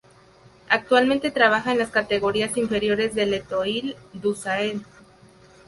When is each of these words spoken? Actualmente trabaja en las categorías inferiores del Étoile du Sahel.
Actualmente 0.69 1.29
trabaja 1.29 1.73
en 1.73 1.77
las 1.77 1.91
categorías 1.91 2.57
inferiores 2.57 3.13
del 3.13 3.35
Étoile 3.35 3.95
du 4.13 4.33
Sahel. 4.33 4.83